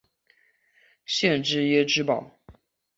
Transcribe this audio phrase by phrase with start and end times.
[1.05, 2.39] 县治耶芝堡。